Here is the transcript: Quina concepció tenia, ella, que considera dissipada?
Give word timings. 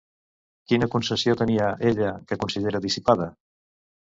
Quina 0.71 0.87
concepció 0.95 1.35
tenia, 1.41 1.67
ella, 1.91 2.15
que 2.33 2.39
considera 2.45 2.85
dissipada? 2.87 3.29